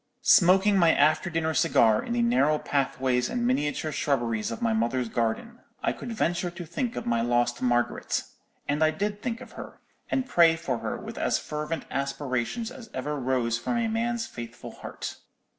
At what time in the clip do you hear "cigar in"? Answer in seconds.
1.53-2.13